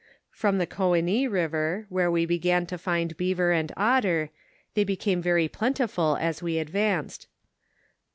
From 0.31 0.57
the 0.57 0.65
Goenis 0.65 1.29
river, 1.29 1.85
where 1.89 2.09
we 2.09 2.25
began 2.25 2.65
to 2.65 2.77
find 2.79 3.15
beaver 3.17 3.51
and 3.51 3.71
otter, 3.77 4.31
they 4.73 4.83
became 4.83 5.21
very 5.21 5.47
plentiful 5.47 6.17
as 6.19 6.41
we 6.41 6.57
advanced. 6.57 7.27